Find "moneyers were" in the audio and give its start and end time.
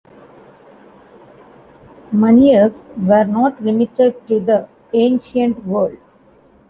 2.11-3.23